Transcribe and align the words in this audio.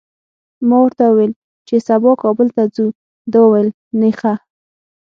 ما 0.67 0.77
ورته 0.85 1.03
وویل 1.07 1.33
چي 1.67 1.75
سبا 1.87 2.11
کابل 2.23 2.47
ته 2.55 2.63
ځو، 2.75 2.85
ده 3.31 3.37
وویل 3.43 3.69
نېخه! 3.99 4.33